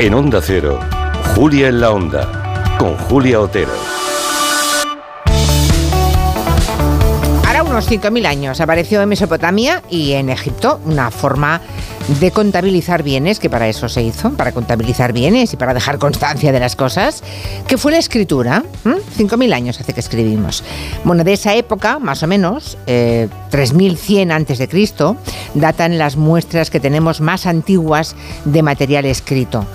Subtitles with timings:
[0.00, 0.78] En Onda Cero,
[1.34, 3.72] Julia en la Onda, con Julia Otero.
[7.44, 11.60] Ahora unos 5.000 años apareció en Mesopotamia y en Egipto una forma
[12.08, 16.52] de contabilizar bienes, que para eso se hizo, para contabilizar bienes y para dejar constancia
[16.52, 17.22] de las cosas,
[17.66, 18.64] que fue la escritura.
[18.84, 20.64] 5.000 años hace que escribimos.
[21.04, 25.16] Bueno, de esa época, más o menos, eh, 3100 antes de Cristo,
[25.54, 29.66] datan las muestras que tenemos más antiguas de material escrito.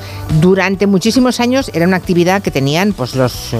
[0.41, 3.57] Durante muchísimos años era una actividad que tenían pues, los, eh,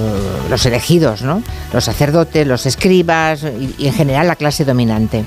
[0.66, 1.44] elegidos, ¿no?
[1.74, 3.46] los sacerdotes, los escribas
[3.78, 5.26] y en general la clase dominante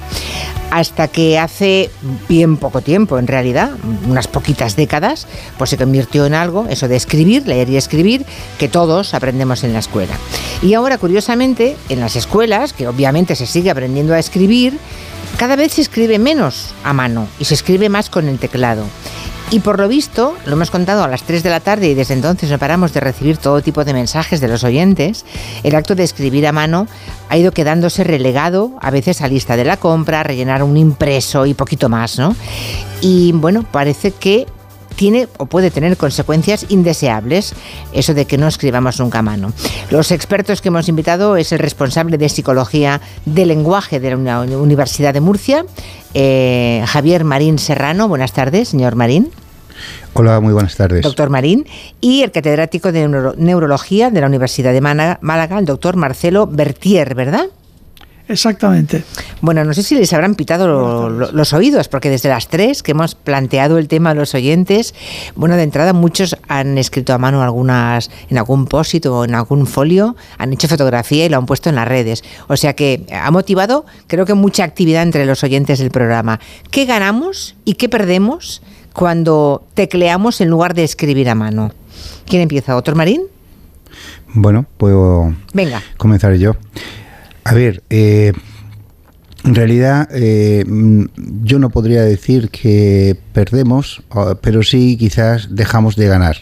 [0.77, 1.91] hasta que hace
[2.29, 3.71] bien poco tiempo, en realidad,
[4.07, 5.27] unas poquitas décadas,
[5.57, 8.27] pues se convirtió en algo, eso de escribir, leer y escribir,
[8.59, 10.13] que todos aprendemos en la escuela.
[10.61, 14.79] Y ahora, curiosamente, en las escuelas, que obviamente se sigue aprendiendo a escribir,
[15.39, 18.85] cada vez se escribe menos a mano y se escribe más con el teclado.
[19.51, 22.15] Y por lo visto, lo hemos contado a las 3 de la tarde y desde
[22.15, 25.25] entonces no paramos de recibir todo tipo de mensajes de los oyentes,
[25.63, 26.89] el acto de escribir a mano
[27.29, 31.55] ha ido quedándose relegado a veces a lista de la compra, rellenar un impreso y
[31.55, 32.35] poquito más, ¿no?
[33.01, 34.47] Y bueno, parece que
[34.97, 37.55] tiene o puede tener consecuencias indeseables,
[37.93, 39.53] eso de que no escribamos nunca a mano.
[39.91, 45.15] Los expertos que hemos invitado es el responsable de psicología del lenguaje de la Universidad
[45.15, 45.65] de Murcia,
[46.15, 48.09] eh, Javier Marín Serrano.
[48.09, 49.31] Buenas tardes, señor Marín.
[50.15, 51.03] Hola, muy buenas tardes.
[51.03, 51.67] Doctor Marín.
[52.01, 57.47] Y el catedrático de Neurología de la Universidad de Málaga, el doctor Marcelo Bertier, ¿verdad?
[58.29, 59.05] Exactamente.
[59.41, 62.83] Bueno, no sé si les habrán pitado lo, lo, los oídos, porque desde las tres
[62.83, 64.95] que hemos planteado el tema a los oyentes,
[65.37, 69.67] bueno, de entrada muchos han escrito a mano algunas, en algún pósito o en algún
[69.67, 72.25] folio, han hecho fotografía y lo han puesto en las redes.
[72.49, 76.41] O sea que ha motivado, creo que mucha actividad entre los oyentes del programa.
[76.71, 78.61] ¿Qué ganamos y qué perdemos
[78.93, 81.73] cuando tecleamos en lugar de escribir a mano?
[82.27, 82.75] ¿Quién empieza?
[82.77, 83.23] ¿Otro Marín?
[84.35, 85.81] Bueno, puedo Venga.
[85.97, 86.57] comenzar yo.
[87.47, 88.33] A ver, eh,
[89.45, 90.65] en realidad eh,
[91.45, 94.03] yo no podría decir que perdemos,
[94.41, 96.39] pero sí quizás dejamos de ganar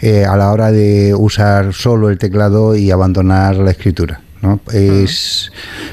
[0.00, 4.20] eh, a la hora de usar solo el teclado y abandonar la escritura.
[4.42, 4.60] ¿no?
[4.70, 5.50] Es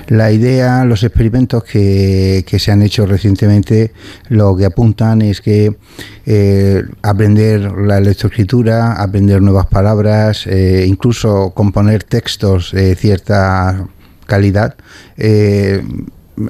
[0.07, 3.93] la idea, los experimentos que, que, se han hecho recientemente
[4.27, 5.77] lo que apuntan es que
[6.25, 13.87] eh, aprender la lectoescritura, aprender nuevas palabras, eh, incluso componer textos de cierta
[14.31, 14.75] calidad,
[15.17, 15.83] eh,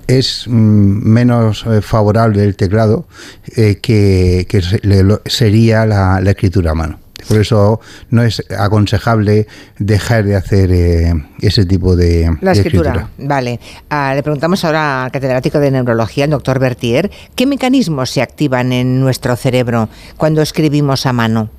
[0.08, 3.08] es mm, menos eh, favorable el teclado
[3.56, 7.00] eh, que, que le, sería la, la, escritura a mano.
[7.28, 9.47] Por eso no es aconsejable
[9.80, 13.09] dejar de hacer eh, ese tipo de, la de escritura.
[13.18, 13.59] Vale.
[13.90, 18.72] Ah, le preguntamos ahora al catedrático de neurología, el doctor Bertier, ¿qué mecanismos se activan
[18.72, 21.50] en nuestro cerebro cuando escribimos a mano?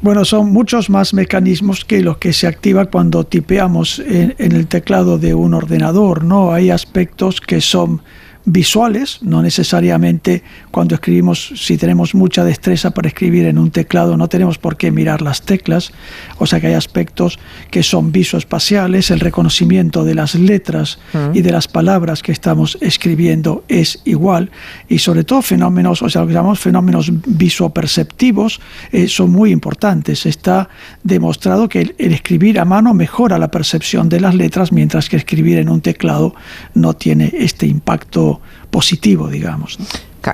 [0.00, 4.68] Bueno, son muchos más mecanismos que los que se activan cuando tipeamos en, en, el
[4.68, 6.52] teclado de un ordenador, ¿no?
[6.52, 8.02] Hay aspectos que son
[8.48, 14.28] visuales, no necesariamente cuando escribimos, si tenemos mucha destreza para escribir en un teclado, no
[14.28, 15.92] tenemos por qué mirar las teclas,
[16.38, 17.38] o sea que hay aspectos
[17.70, 20.98] que son visoespaciales, el reconocimiento de las letras
[21.34, 24.50] y de las palabras que estamos escribiendo es igual,
[24.88, 28.60] y sobre todo fenómenos, o sea, lo que llamamos fenómenos visoperceptivos,
[28.92, 30.26] eh, son muy importantes.
[30.26, 30.68] Está
[31.02, 35.16] demostrado que el, el escribir a mano mejora la percepción de las letras, mientras que
[35.16, 36.34] escribir en un teclado
[36.74, 38.37] no tiene este impacto
[38.70, 39.78] positivo, digamos.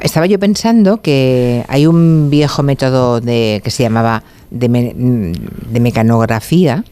[0.03, 4.69] Estaba yo pensando que hay un viejo método de, que se llamaba de
[5.81, 6.85] mecanografía,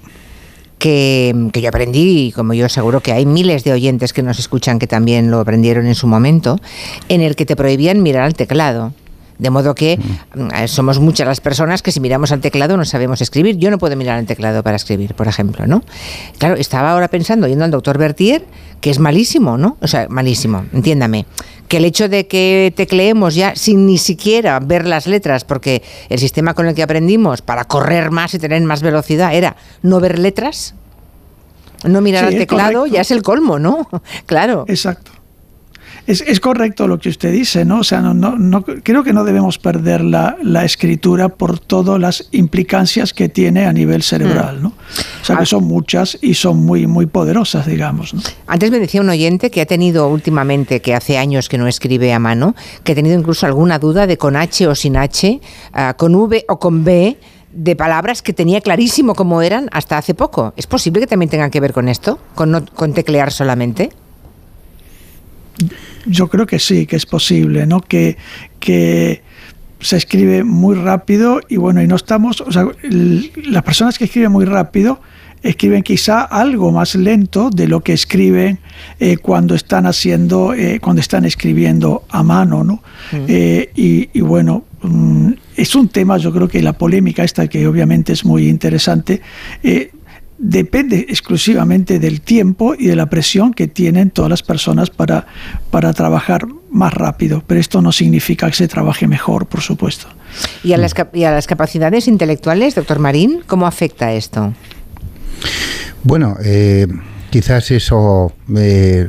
[0.79, 4.39] que, que, yo aprendí, y como yo seguro que hay miles de oyentes que nos
[4.39, 6.59] escuchan que también lo aprendieron en su momento,
[7.09, 8.93] en el que te prohibían mirar al teclado.
[9.43, 10.67] De modo que mm.
[10.69, 13.57] somos muchas las personas que si miramos al teclado no sabemos escribir.
[13.57, 15.83] Yo no puedo mirar al teclado para escribir, por ejemplo, ¿no?
[16.39, 18.45] Claro, estaba ahora pensando, yendo al doctor Bertier,
[18.81, 19.79] que es malísimo, ¿no?
[19.81, 21.27] O sea, malísimo, entiéndame.
[21.67, 26.21] Que el hecho de que tecleemos ya sin ni siquiera ver las letras, porque el
[26.21, 30.21] sistema con el que aprendimos para correr más y tener más velocidad era no ver
[30.21, 30.77] letras,
[31.83, 33.89] no mirar sí, al teclado, ya es el colmo, ¿no?
[34.27, 34.67] claro.
[34.69, 35.11] Exacto.
[36.07, 37.79] Es, es, correcto lo que usted dice, ¿no?
[37.79, 42.01] O sea, no, no, no creo que no debemos perder la, la, escritura por todas
[42.01, 44.69] las implicancias que tiene a nivel cerebral, ¿no?
[45.21, 48.15] O sea, que son muchas y son muy, muy poderosas, digamos.
[48.15, 48.23] ¿no?
[48.49, 52.13] Antes me decía un oyente que ha tenido últimamente, que hace años que no escribe
[52.13, 55.41] a mano, que ha tenido incluso alguna duda de con H o sin H,
[55.73, 57.17] uh, con V o con B,
[57.53, 60.53] de palabras que tenía clarísimo cómo eran hasta hace poco.
[60.57, 62.19] ¿Es posible que también tengan que ver con esto?
[62.35, 63.91] ¿Con, no, con teclear solamente?
[66.07, 67.81] Yo creo que sí, que es posible, ¿no?
[67.81, 68.17] Que,
[68.61, 69.23] que
[69.81, 74.31] se escribe muy rápido y bueno, y no estamos, o sea, las personas que escriben
[74.31, 75.01] muy rápido
[75.43, 78.61] escriben quizá algo más lento de lo que escriben
[79.01, 82.75] eh, cuando están haciendo, eh, cuando están escribiendo a mano, ¿no?
[83.11, 83.25] Mm.
[83.27, 88.13] Eh, y, bueno, mm, es un tema, yo creo que la polémica esta, que obviamente
[88.13, 89.21] es muy interesante,
[90.43, 95.27] depende exclusivamente del tiempo y de la presión que tienen todas las personas para,
[95.71, 100.09] para trabajar más rápido, pero esto no significa que se trabaje mejor, por supuesto.
[100.65, 104.53] ¿Y a las, y a las capacidades intelectuales, doctor Marín, cómo afecta esto?
[106.03, 106.89] Bueno, eh,
[107.31, 109.09] quizás eso eh,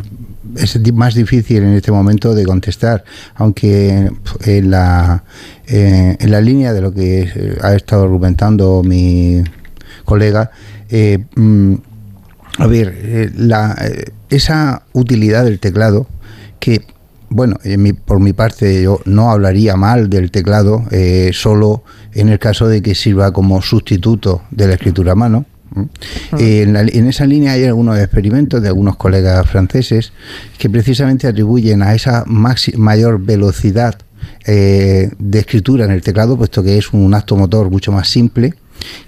[0.56, 3.03] es más difícil en este momento de contestar,
[3.33, 4.12] aunque
[4.45, 5.24] en la,
[5.65, 9.41] eh, en la línea de lo que ha estado argumentando mi
[10.06, 10.51] colega,
[11.36, 11.74] mm,
[12.57, 13.75] a ver, la,
[14.30, 16.07] esa utilidad del teclado,
[16.60, 16.86] que,
[17.30, 17.57] bueno,
[18.06, 20.84] por mi parte yo no hablaría mal del teclado,
[21.31, 25.45] solo en el caso de que sirva como sustituto de la escritura a mano,
[26.38, 30.13] en, esa línea hay algunos experimentos de algunos colegas franceses
[30.57, 33.95] que precisamente atribuyen a esa mayor velocidad
[34.45, 38.54] eh, de escritura en el teclado, puesto que es un acto motor mucho más simple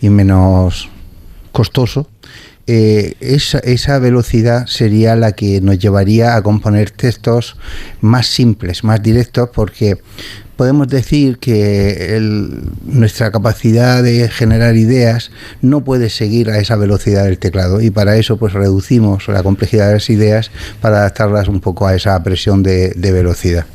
[0.01, 0.89] y menos
[1.55, 2.09] costoso,
[2.67, 7.55] eh, esa, esa, velocidad sería la que nos llevaría a componer textos
[8.01, 9.97] más simples, más directos, porque
[10.57, 12.19] podemos decir que
[12.85, 15.31] nuestra capacidad de generar ideas
[15.61, 19.87] no puede seguir a esa velocidad del teclado y para eso pues reducimos la complejidad
[19.87, 20.51] de las ideas
[20.81, 23.65] para adaptarlas un poco a esa presión de, velocidad.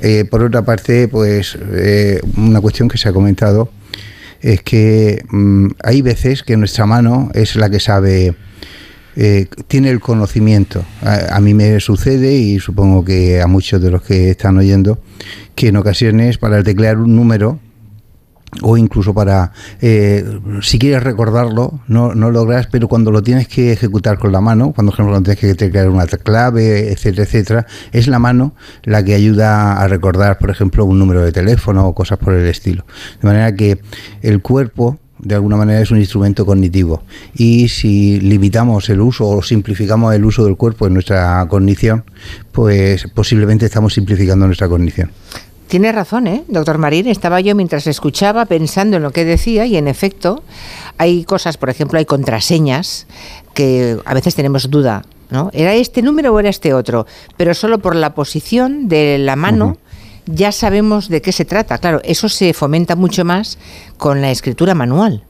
[0.00, 3.70] Eh, por otra parte, pues eh, una cuestión que se ha comentado
[4.40, 8.34] es que mm, hay veces que nuestra mano es la que sabe
[9.16, 10.84] eh, tiene el conocimiento.
[11.02, 15.00] A, mí me sucede y supongo que a muchos de los que están oyendo
[15.56, 17.58] que en ocasiones para teclear un número
[18.62, 23.72] o incluso para, eh, si quieres recordarlo, no, no logras, pero cuando lo tienes que
[23.72, 28.18] ejecutar con la mano, cuando ejemplo tienes que teclear una clave, etcétera, etcétera, es la
[28.18, 28.54] mano
[28.84, 32.46] la que ayuda a recordar, por ejemplo, un número de teléfono o cosas por el
[32.46, 32.84] estilo.
[33.20, 33.80] De manera que
[34.22, 37.02] el cuerpo de alguna manera es un instrumento cognitivo.
[37.34, 42.04] Y si limitamos el uso o simplificamos el uso del cuerpo en nuestra cognición,
[42.52, 45.10] pues posiblemente estamos simplificando nuestra cognición.
[45.68, 46.44] Tiene razón, ¿eh?
[46.48, 47.06] doctor Marín.
[47.08, 50.42] Estaba yo mientras escuchaba pensando en lo que decía y en efecto
[50.96, 53.06] hay cosas, por ejemplo, hay contraseñas
[53.52, 55.50] que a veces tenemos duda, ¿no?
[55.52, 57.06] ¿Era este número o era este otro?
[57.36, 59.76] Pero solo por la posición de la mano
[60.24, 61.76] ya sabemos de qué se trata.
[61.78, 63.58] Claro, eso se fomenta mucho más
[63.98, 65.24] con la escritura manual.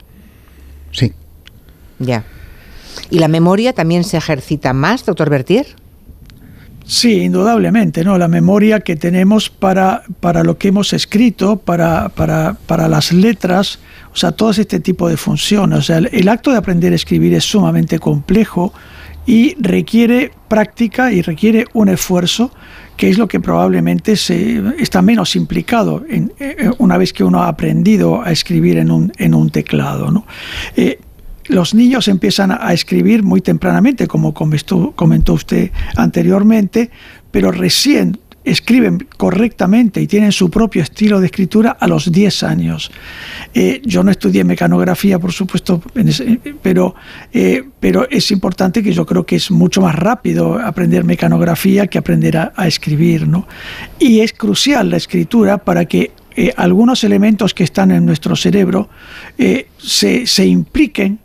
[0.93, 1.13] Sí.
[1.99, 2.25] Ya.
[3.11, 5.67] ¿Y la memoria también se ejercita más, doctor Bertier?
[6.91, 8.17] Sí, indudablemente, ¿no?
[8.17, 13.79] La memoria que tenemos para, para lo que hemos escrito, para, para, para las letras,
[14.11, 15.81] o sea, todo este tipo de funciones.
[15.81, 18.73] O sea, el acto de aprender a escribir es sumamente complejo
[19.27, 22.51] y requiere práctica y requiere un esfuerzo
[22.97, 27.43] que es lo que probablemente se, está menos implicado en, eh, una vez que uno
[27.43, 30.11] ha aprendido a escribir en un, en un teclado.
[30.11, 30.27] ¿no?
[30.75, 30.99] Eh,
[31.49, 36.91] los niños empiezan a escribir muy tempranamente, como comentó usted anteriormente,
[37.31, 42.91] pero recién escriben correctamente y tienen su propio estilo de escritura a los 10 años.
[43.55, 45.83] Eh, yo no estudié mecanografía, por supuesto,
[46.63, 46.95] pero,
[47.33, 51.99] eh, pero es importante que yo creo que es mucho más rápido aprender mecanografía que
[51.99, 53.27] aprender a, escribir.
[53.27, 53.47] ¿no?
[53.99, 58.89] Y es crucial la escritura para que eh, algunos elementos que están en nuestro cerebro
[59.79, 61.19] se, se impliquen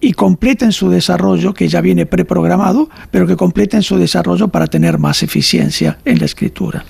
[0.00, 4.98] y, completen su desarrollo, que ya viene preprogramado, pero que completen su desarrollo para tener
[4.98, 6.84] más eficiencia en la escritura.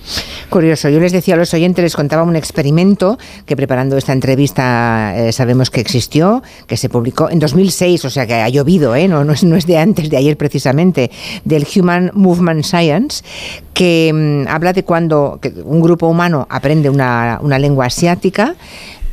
[0.49, 5.15] Curioso, yo les decía a los oyentes, les contaba un experimento que preparando esta entrevista
[5.17, 9.07] eh, sabemos que existió, que se publicó en 2006, o sea que ha llovido, ¿eh?
[9.07, 11.11] no, es de antes, de ayer precisamente,
[11.45, 13.23] del Human Movement Science,
[13.73, 18.57] que mm, habla de cuando un grupo humano aprende una, una lengua asiática,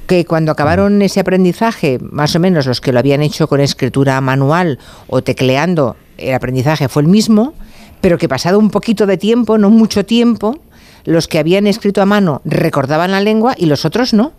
[0.08, 4.20] que cuando acabaron ese aprendizaje, más o menos los que lo habían hecho con escritura
[4.22, 7.54] manual o tecleando, el aprendizaje fue el mismo,
[8.02, 10.60] pero que pasado un poquito de tiempo, no mucho tiempo,
[11.04, 14.34] los que habían escrito a mano recordaban la lengua y los otros no.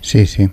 [0.00, 0.48] Sí, sí.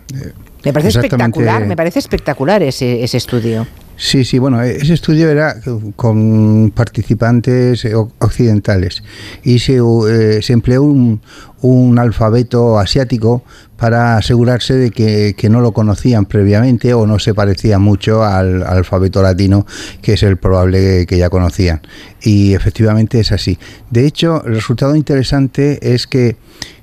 [0.63, 3.67] Me parece espectacular, me parece espectacular ese, ese estudio.
[4.01, 5.57] Sí, sí, bueno, ese estudio era
[5.97, 7.85] con participantes
[8.19, 9.03] occidentales
[9.43, 11.21] y se, eh, se empleó un,
[11.61, 13.43] un, alfabeto asiático
[13.75, 19.21] para asegurarse de que, no lo conocían previamente o no se parecía mucho al, alfabeto
[19.21, 19.65] latino,
[20.01, 21.81] que es el probable que ya conocían.
[22.21, 23.59] Y efectivamente es así.
[23.89, 26.37] De hecho, el resultado interesante es que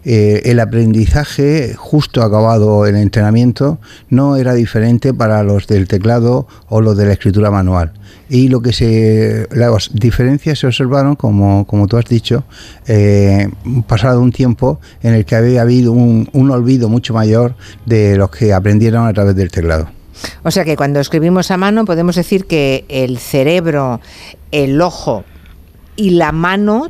[0.09, 6.81] eh, el aprendizaje justo acabado el entrenamiento no era diferente para los del teclado o
[6.81, 7.93] los de la escritura manual.
[8.29, 9.49] Y lo que se.
[9.51, 12.45] Las diferencias se observaron, como, como tú has dicho,
[12.87, 13.49] eh,
[13.89, 18.31] pasado un tiempo en el que había habido un, un olvido mucho mayor de los
[18.31, 19.89] que aprendieron a través del teclado.
[20.45, 24.01] O sea que cuando escribimos a mano podemos decir que el cerebro,
[24.53, 25.25] el ojo
[25.97, 26.89] y la mano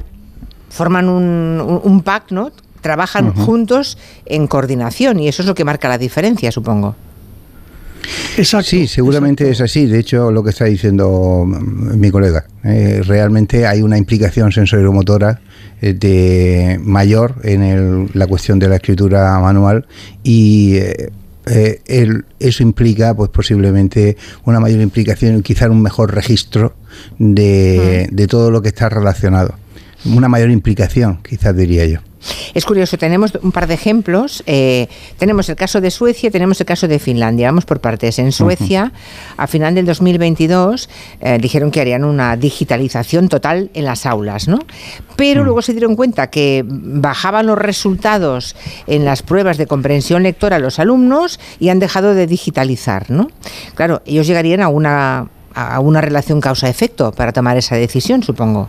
[0.68, 2.52] forman un, un, pack, ¿no?
[2.80, 6.95] Trabajan juntos en coordinación y eso es lo que marca la diferencia, supongo.
[8.37, 9.87] Exacto, sí, seguramente es así.
[9.87, 15.40] De hecho, lo que está diciendo mm, mi colega, eh, realmente hay una implicación sensorilomotora
[15.80, 19.87] eh, de mayor en la cuestión de la escritura manual
[20.23, 21.11] y eh,
[22.38, 26.75] eso implica, pues posiblemente una mayor implicación y quizá un mejor registro
[27.18, 29.54] de, de todo lo que está relacionado.
[30.04, 32.00] Una mayor implicación, quizás diría yo.
[32.54, 34.42] Es curioso, tenemos un par de ejemplos.
[34.47, 37.49] Eh, tenemos el caso de Suecia, tenemos el caso de Finlandia.
[37.49, 38.18] Vamos por partes.
[38.18, 38.92] En Suecia,
[39.37, 40.88] a final del 2022,
[41.21, 44.59] eh, dijeron que harían una digitalización total en las aulas, ¿no?
[45.16, 45.45] Pero mm.
[45.45, 48.56] luego se dieron cuenta que bajaban los resultados
[48.87, 53.28] en las pruebas de comprensión lectora a los alumnos y han dejado de digitalizar, ¿no?
[53.75, 58.68] Claro, ellos llegarían a una, a una relación causa-efecto para tomar esa decisión, supongo.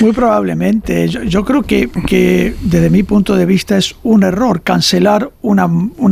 [0.00, 1.08] Muy probablemente.
[1.08, 5.68] Yo, creo que, desde mi punto de vista es un error cancelar una,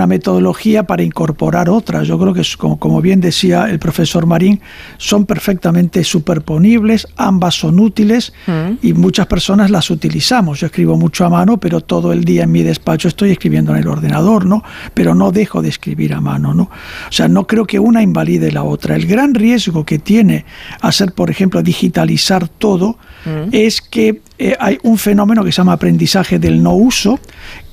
[0.06, 2.02] metodología para incorporar otra.
[2.02, 4.60] Yo creo que, como, como, bien decía el profesor Marín,
[4.98, 8.86] son perfectamente superponibles, ambas son útiles mm.
[8.86, 10.60] y muchas personas las utilizamos.
[10.60, 13.78] Yo escribo mucho a mano, pero todo el día en mi despacho estoy escribiendo en
[13.78, 14.62] el ordenador, ¿no?
[14.92, 16.64] Pero no dejo de escribir a mano, ¿no?
[16.64, 18.96] O sea, no creo que una invalide la otra.
[18.96, 20.44] El gran riesgo que tiene
[20.80, 23.48] hacer, por ejemplo, digitalizar todo, Mm.
[23.52, 27.18] es que eh, hay un fenómeno que se llama aprendizaje del no uso,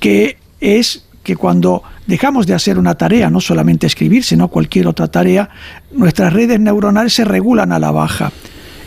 [0.00, 5.08] que es que cuando dejamos de hacer una tarea, no solamente escribir, sino cualquier otra
[5.08, 5.50] tarea,
[5.92, 8.32] nuestras redes neuronales se regulan a la baja.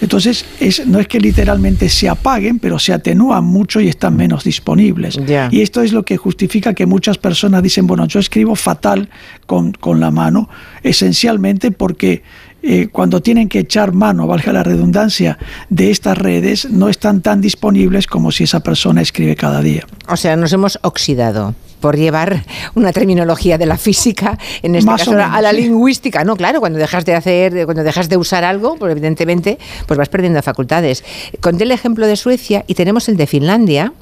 [0.02, 4.46] Entonces, es, no es que literalmente se apaguen, pero se atenúan mucho y están menos
[4.46, 5.20] disponibles.
[5.52, 9.10] Y esto es lo que justifica que muchas personas dicen, bueno, yo escribo fatal
[9.46, 10.50] con, con la mano,
[10.84, 12.24] esencialmente porque
[12.62, 15.38] eh, cuando tienen que echar mano, valga la redundancia,
[15.70, 19.86] de estas redes, no están tan disponibles como si esa persona escribe cada día.
[20.08, 22.44] O sea, nos hemos oxidado por llevar
[22.75, 26.24] una terminología de la física, en este caso a la lingüística.
[26.24, 30.10] No, claro, cuando dejas de hacer, cuando dejas de usar algo, pues evidentemente, pues vas
[30.10, 31.04] perdiendo facultades.
[31.39, 33.94] Conté el ejemplo de Suecia y tenemos el de Finlandia,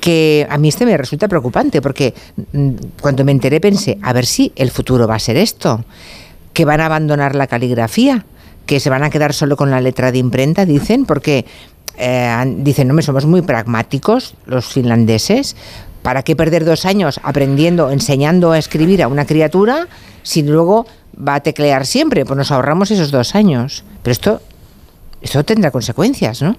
[0.00, 2.14] que a mí este me resulta preocupante, porque
[2.52, 5.84] mm, cuando me enteré pensé, a ver si el futuro va a ser esto
[6.58, 8.24] que van a abandonar la caligrafía,
[8.66, 11.46] que se van a quedar solo con la letra de imprenta, dicen, porque
[11.96, 15.54] eh, dicen, no, somos muy pragmáticos los finlandeses.
[16.02, 19.86] ¿Para qué perder dos años aprendiendo, enseñando a escribir a una criatura
[20.24, 20.84] si luego
[21.16, 22.24] va a teclear siempre?
[22.24, 23.84] Pues nos ahorramos esos dos años.
[24.02, 24.42] Pero esto,
[25.22, 26.56] esto tendrá consecuencias, ¿no?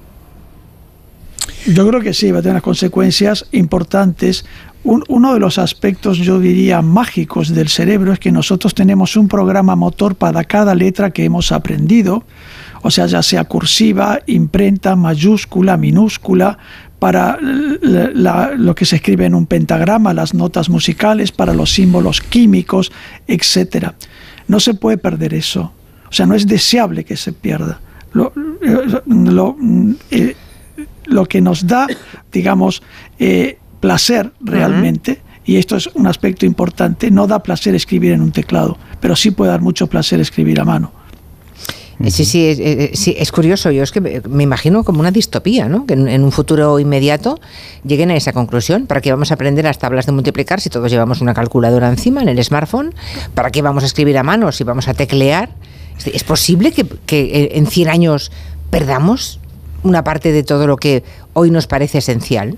[1.68, 4.46] Yo creo que sí, va a tener consecuencias importantes
[4.83, 9.75] uno de los aspectos, yo diría, mágicos del cerebro es que nosotros tenemos un programa
[9.75, 12.24] motor para cada letra que hemos aprendido,
[12.81, 16.57] o sea, ya sea cursiva, imprenta, mayúscula, minúscula,
[16.98, 22.91] para lo que se escribe en un pentagrama, las notas musicales, para los símbolos químicos,
[23.27, 23.91] etc.
[24.48, 25.74] No se puede perder eso.
[26.09, 27.79] O sea, no es deseable que se pierda.
[28.13, 28.33] Lo,
[30.12, 30.36] eh,
[31.29, 31.88] que nos da,
[32.31, 32.81] digamos,
[33.19, 38.31] eh, placer realmente, y esto es un aspecto importante, no da placer escribir en un
[38.31, 40.91] teclado, pero sí puede dar mucho placer escribir a mano.
[42.07, 43.71] Sí, sí, es, sí, es curioso.
[43.71, 45.86] Yo es que me imagino como una distopía, ¿no?
[45.86, 47.41] Que en, un futuro inmediato
[47.83, 48.88] lleguen a esa conclusión.
[48.88, 52.21] ¿Para qué vamos a aprender las tablas de multiplicar si todos llevamos una calculadora encima
[52.21, 52.95] en el smartphone?
[53.33, 55.50] ¿Para qué vamos a escribir a mano si vamos a teclear?
[56.05, 58.31] ¿Es posible que, que en 100 años
[58.69, 59.41] perdamos
[59.83, 62.57] una parte de todo lo que hoy nos parece esencial?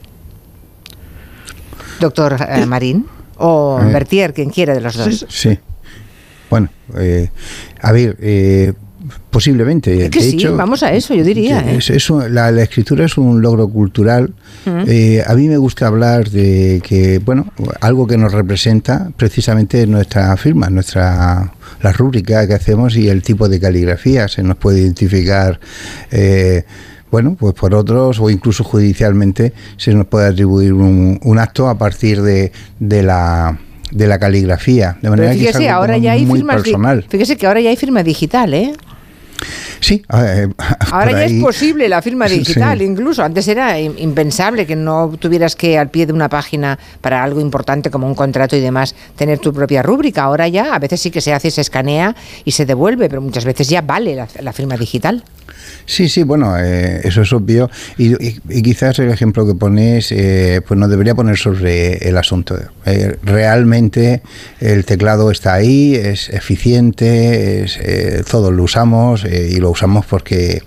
[2.01, 3.05] Doctor eh, Marín?
[3.38, 5.25] ¿O eh, Bertier, quien quiera de los dos?
[5.29, 5.58] Sí.
[6.50, 7.29] Bueno, eh,
[7.81, 8.75] a ver,
[9.29, 10.10] posiblemente.
[10.10, 11.63] que sí, vamos a eso, yo diría.
[12.29, 14.34] la, escritura es un logro cultural.
[14.65, 20.70] a mí me gusta hablar de que, bueno, algo que nos representa precisamente nuestra firma,
[20.70, 24.27] nuestra la rúbrica que hacemos y el tipo de caligrafía.
[24.27, 25.60] Se nos puede identificar
[27.12, 32.22] bueno, pues por otros o incluso judicialmente se nos puede atribuir un, acto a partir
[32.22, 33.60] de, de la
[33.91, 34.98] de la caligrafía.
[35.01, 37.06] De manera fíjese, que ahora ya hay muy personal.
[37.10, 38.74] Fíjese que ahora ya hay firma digital, ¿eh?
[39.80, 40.48] Sí, eh,
[40.91, 45.80] ahora ya es posible la firma digital, incluso antes era impensable que no tuvieras que
[45.80, 49.51] al pie de una página para algo importante como un contrato y demás tener tu
[49.51, 50.24] propia rúbrica.
[50.24, 52.15] Ahora ya a veces sí que se hace, se escanea
[52.46, 55.24] y se devuelve, pero muchas veces ya vale la firma digital.
[55.85, 57.69] Sí, sí, bueno, eh, eso es obvio.
[57.97, 58.15] Y,
[58.61, 62.57] quizás el ejemplo que pones, eh, pues no debería poner sobre el asunto.
[62.85, 64.21] Eh, realmente
[64.59, 67.79] el teclado está ahí, es eficiente, es,
[68.25, 70.63] todos lo usamos y lo usamos porque,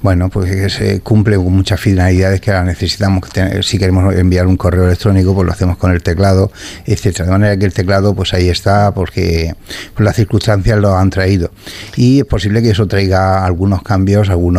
[0.00, 3.28] bueno, pues cumple con muchas finalidades que ahora necesitamos.
[3.62, 6.50] Si queremos enviar un correo electrónico, pues lo hacemos con el teclado,
[6.86, 7.26] etcétera.
[7.26, 9.54] De manera que el teclado, pues ahí está, porque
[9.94, 11.50] pues las circunstancias lo han traído.
[11.96, 14.51] Y es posible que eso traiga algunos cambios, algunos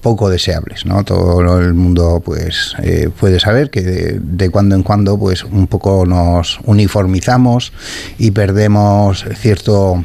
[0.00, 1.02] poco deseables, ¿no?
[1.04, 6.04] Todo el mundo pues eh, puede saber que de, cuando en cuando pues un poco
[6.06, 7.72] nos uniformizamos
[8.18, 10.04] y perdemos cierto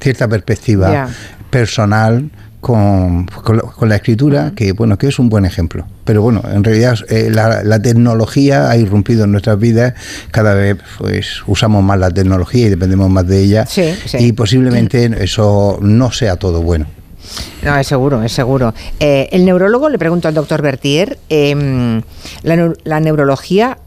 [0.00, 1.08] cierta perspectiva
[1.50, 2.30] personal
[2.64, 5.86] con, con, la, escritura, que bueno, que es un buen ejemplo.
[6.04, 9.92] Pero bueno, en realidad eh, la, tecnología ha irrumpido en nuestras vidas,
[10.30, 13.66] cada vez pues usamos más la tecnología y dependemos más de ella,
[14.18, 16.86] y posiblemente eso no sea todo bueno.
[17.62, 18.74] No, es seguro, es seguro.
[19.00, 22.02] Eh, el neurólogo, le pregunto al doctor Bertier, em,
[22.42, 23.78] la, neurología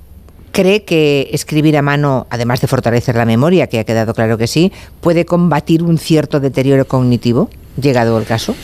[0.52, 4.48] cree que escribir a mano, además de fortalecer la memoria, que ha quedado claro que
[4.48, 8.56] sí, puede combatir un cierto deterioro cognitivo, llegado el caso?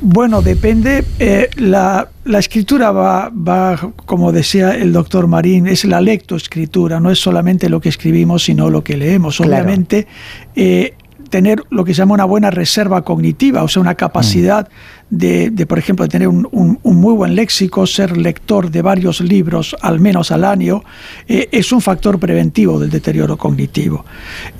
[0.00, 1.04] Bueno, depende.
[1.18, 2.08] Eh, la,
[2.38, 7.80] escritura va, va, como decía el doctor Marín, es la lectoescritura, no es solamente lo
[7.80, 9.40] que escribimos, sino lo que leemos.
[9.40, 10.06] Obviamente,
[10.54, 10.94] eh,
[11.36, 14.70] tener lo que se llama una buena reserva cognitiva, o sea, una capacidad
[15.10, 15.16] mm.
[15.50, 20.00] de, por ejemplo, de tener un, muy buen léxico, ser lector de varios libros al
[20.00, 20.82] menos al año,
[21.28, 24.06] eh, es un factor preventivo del deterioro cognitivo.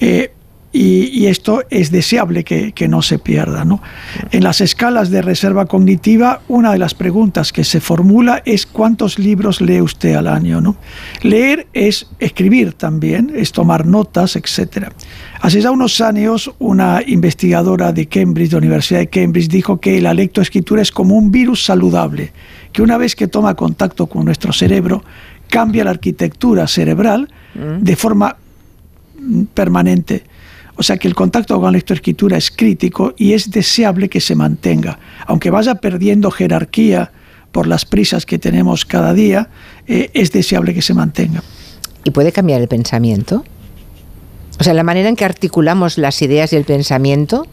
[0.00, 0.33] Eh,
[0.76, 3.64] y, esto es deseable que, no se pierda.
[3.64, 3.83] ¿no?
[4.30, 9.18] En las escalas de reserva cognitiva, una de las preguntas que se formula es cuántos
[9.18, 10.60] libros lee usted al año.
[10.60, 10.76] ¿no?
[11.23, 14.89] Leer es escribir también, es tomar notas, etc.
[15.41, 20.00] Hace ya unos años, una investigadora de Cambridge, de la Universidad de Cambridge, dijo que
[20.00, 22.32] la lectoescritura es como un virus saludable,
[22.73, 25.02] que una vez que toma contacto con nuestro cerebro,
[25.49, 27.82] cambia la arquitectura cerebral mm.
[27.82, 28.36] de forma
[29.54, 30.25] permanente
[30.76, 34.34] o sea que el contacto con la lectoescritura es crítico y es deseable que se
[34.34, 34.99] mantenga.
[35.26, 37.12] Aunque vaya perdiendo jerarquía
[37.52, 39.49] por las prisas que tenemos cada día,
[39.86, 41.43] eh, es deseable que se mantenga.
[42.04, 43.45] ¿Y puede cambiar el pensamiento?
[44.58, 47.47] O sea, la manera en que articulamos las ideas y el pensamiento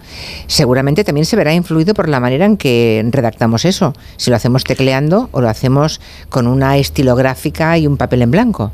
[0.47, 3.93] seguramente también se verá influido por la manera en que redactamos eso.
[4.17, 8.71] Si lo hacemos tecleando o lo hacemos con una estilográfica y un papel en blanco.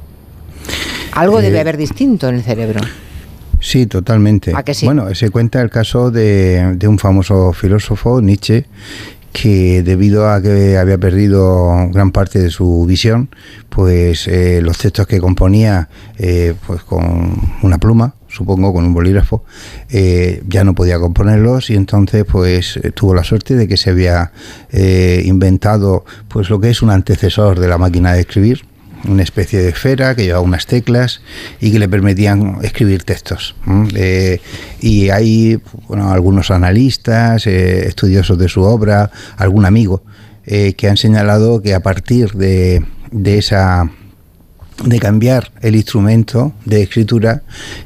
[1.13, 2.81] Algo debe eh, haber distinto en el cerebro.
[3.59, 4.53] Sí, totalmente.
[4.83, 8.65] Bueno, se cuenta el caso de, un famoso filósofo, Nietzsche,
[9.33, 13.29] que debido a que había perdido gran parte de su visión,
[13.69, 19.43] pues eh, los textos que componía eh, pues con una pluma, supongo con un bolígrafo,
[19.89, 24.31] eh, ya no podía componerlos y entonces pues tuvo la suerte de que se había
[25.23, 28.65] inventado pues lo que es un antecesor de la máquina de escribir,
[29.07, 31.21] una especie de esfera que llevaba unas teclas
[31.59, 33.55] y que le permitían escribir textos.
[33.95, 34.39] Eh,
[34.81, 40.03] y hay algunos analistas, eh, estudiosos de su obra, algún amigo,
[40.45, 43.89] eh, que han señalado que a partir de, de esa
[44.83, 47.41] de cambiar el instrumento de escritura,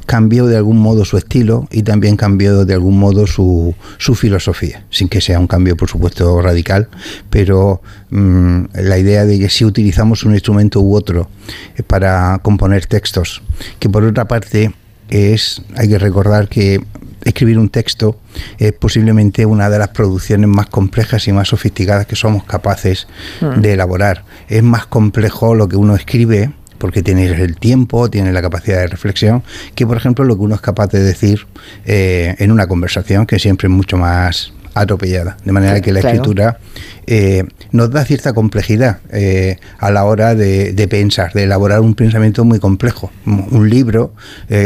[0.05, 4.85] cambió de algún modo su estilo y también cambió de algún modo su, su filosofía,
[4.89, 6.89] sin que sea un cambio, por supuesto, radical,
[7.29, 11.29] pero mm, la idea de que si utilizamos un instrumento u otro
[11.75, 13.41] eh, para componer textos,
[13.79, 14.73] que por otra parte
[15.09, 16.81] es, hay que recordar que
[17.23, 18.19] escribir un texto
[18.57, 23.07] es posiblemente una de las producciones más complejas y más sofisticadas que somos capaces
[23.41, 23.61] hmm.
[23.61, 24.25] de elaborar.
[24.49, 28.87] Es más complejo lo que uno escribe porque tienes el tiempo, tienes la capacidad de
[28.87, 29.43] reflexión,
[29.75, 31.47] que por ejemplo lo que uno es capaz de decir
[31.85, 35.37] eh, en una conversación, que siempre es mucho más atropellada.
[35.45, 36.57] De manera que la escritura
[37.05, 42.43] eh, nos da cierta complejidad eh, a la hora de, pensar, de elaborar un pensamiento
[42.43, 43.11] muy complejo.
[43.25, 44.13] Un libro,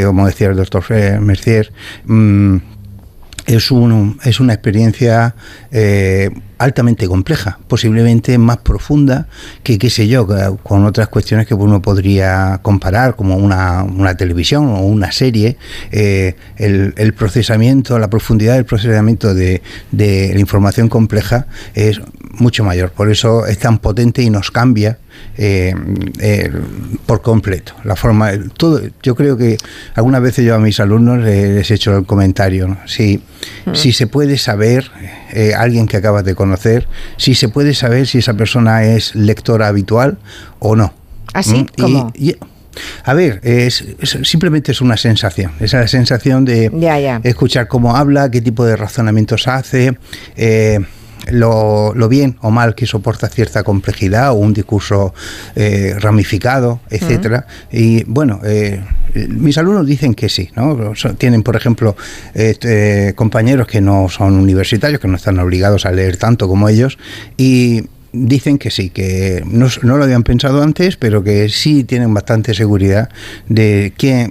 [0.05, 0.83] como decía el doctor
[1.19, 1.73] Mercier,
[2.05, 2.57] mm,
[3.47, 5.33] es, un, es una experiencia
[5.71, 9.27] eh, altamente compleja, posiblemente más profunda
[9.63, 10.27] que, qué sé yo,
[10.63, 15.57] con otras cuestiones que uno podría comparar, como una, una televisión o una serie.
[15.91, 22.65] Eh, el, el, procesamiento, la profundidad del procesamiento de, de, la información compleja es mucho
[22.65, 22.91] mayor.
[22.91, 24.99] Por eso es tan potente y nos cambia
[25.37, 25.73] eh,
[26.19, 26.51] eh,
[27.05, 27.73] por completo.
[27.83, 28.81] La forma, todo.
[29.03, 29.57] Yo creo que
[29.95, 32.67] algunas veces yo a mis alumnos les he hecho el comentario.
[32.67, 32.77] ¿no?
[32.85, 33.21] Si,
[33.65, 33.75] mm.
[33.75, 34.89] si se puede saber,
[35.31, 39.67] eh, alguien que acabas de conocer, si se puede saber si esa persona es lectora
[39.67, 40.17] habitual
[40.59, 40.93] o no.
[41.33, 41.65] ¿Así?
[41.69, 42.13] ¿Ah, ¿Cómo?
[43.03, 43.83] a ver, es,
[44.23, 45.51] simplemente es una sensación.
[45.59, 46.71] Es la sensación de
[47.23, 49.97] escuchar cómo habla, qué tipo de razonamientos hace.
[50.35, 50.79] Eh,
[51.31, 55.13] lo, bien o mal que soporta cierta complejidad o un discurso
[55.55, 57.47] eh, ramificado, etcétera.
[57.71, 58.81] Y bueno, eh,
[59.29, 60.93] mis alumnos dicen que sí, ¿no?
[61.17, 61.95] Tienen, por ejemplo,
[62.33, 66.97] este, compañeros que no son universitarios, que no están obligados a leer tanto como ellos,
[67.37, 67.83] y
[68.25, 73.09] dicen que sí, que no, lo habían pensado antes, pero que sí tienen bastante seguridad
[73.47, 74.29] de que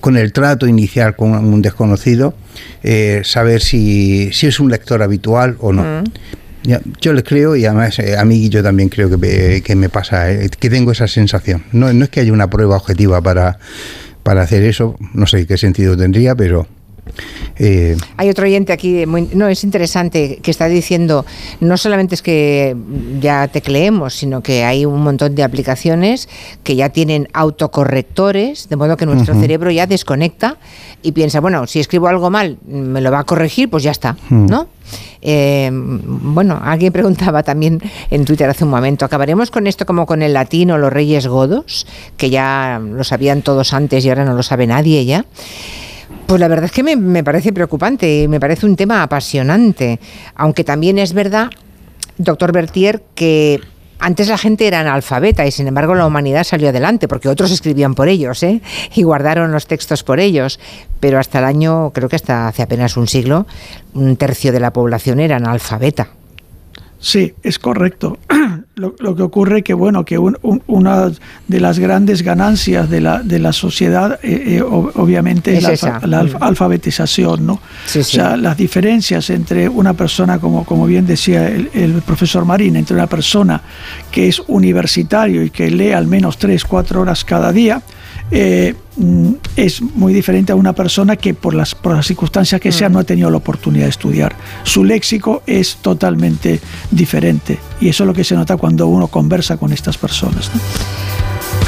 [0.00, 2.34] con el trato inicial con un desconocido,
[2.82, 6.02] eh, saber si, si, es un lector habitual o no.
[6.02, 6.04] Mm.
[7.00, 10.30] yo les creo y además eh, a mí yo también creo que, que me pasa,
[10.30, 11.64] eh, que tengo esa sensación.
[11.72, 13.58] No, no es que haya una prueba objetiva para,
[14.22, 16.66] para hacer eso, no sé qué sentido tendría, pero
[17.58, 21.24] eh, Hay otro oyente aquí, no, es interesante, que está diciendo,
[21.60, 22.76] no solamente es que
[23.20, 26.28] ya tecleemos, sino que hay un montón de aplicaciones
[26.62, 30.56] que ya tienen autocorrectores, de modo que nuestro cerebro ya desconecta
[31.02, 34.16] y piensa, bueno, si escribo algo mal, me lo va a corregir, pues ya está.
[34.30, 34.68] ¿no?
[35.26, 40.22] Eh, bueno, alguien preguntaba también en Twitter hace un momento, ¿acabaremos con esto como con
[40.22, 44.34] el latín o los reyes godos, que ya lo sabían todos antes y ahora no
[44.34, 45.24] lo sabe nadie ya?
[46.26, 50.00] Pues la verdad es que me, parece preocupante me parece un tema apasionante,
[50.34, 51.50] aunque también es verdad,
[52.16, 53.60] doctor Bertier, que
[53.98, 57.94] antes la gente era analfabeta y sin embargo la humanidad salió adelante porque otros escribían
[57.94, 58.60] por ellos ¿eh?
[58.94, 60.58] y guardaron los textos por ellos.
[61.00, 63.46] Pero hasta el año, creo que hasta hace apenas un siglo,
[63.92, 66.08] un tercio de la población era analfabeta.
[66.98, 68.18] Sí, es correcto.
[68.76, 71.12] Lo, que ocurre que bueno que una
[71.46, 77.46] de las grandes ganancias de la, de la sociedad eh, eh, obviamente es, la, alfabetización,
[77.46, 77.52] ¿no?
[77.54, 82.96] o sea, las diferencias entre una persona como como bien decía el, profesor Marín, entre
[82.96, 83.62] una persona
[84.10, 87.80] que es universitario y que lee al menos tres, cuatro horas cada día
[88.36, 92.72] eh, mm, es muy diferente a una persona que por las, por las circunstancias que
[92.72, 92.92] sea mm.
[92.92, 94.34] no ha tenido la oportunidad de estudiar.
[94.64, 99.56] Su léxico es totalmente diferente y eso es lo que se nota cuando uno conversa
[99.56, 100.50] con estas personas.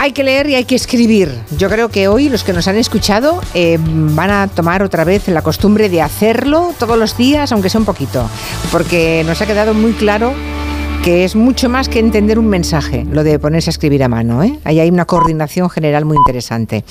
[0.00, 1.32] Hay que leer y hay que escribir.
[1.56, 5.28] Yo creo que hoy los que nos han escuchado eh, van a tomar otra vez
[5.28, 8.28] la costumbre de hacerlo todos los días, aunque sea un poquito,
[8.72, 10.34] porque nos ha quedado muy claro
[11.06, 14.42] que es mucho más que entender un mensaje, lo de ponerse a escribir a mano.
[14.42, 14.58] ¿eh?
[14.64, 16.84] Ahí hay una coordinación general muy interesante.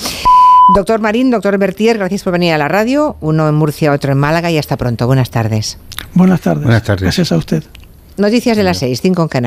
[0.74, 3.18] Doctor Marín, doctor Bertier, gracias por venir a la radio.
[3.20, 5.06] Uno en Murcia, otro en Málaga y hasta pronto.
[5.06, 5.80] Buenas tardes.
[6.14, 6.64] Buenas tardes.
[6.64, 7.02] Buenas tardes.
[7.02, 7.66] Gracias a usted.
[8.16, 9.44] Noticias de las seis, cinco en Canal.